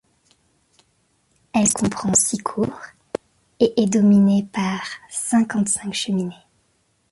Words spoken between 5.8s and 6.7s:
cheminées.